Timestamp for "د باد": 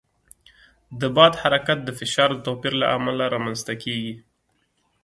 0.99-1.33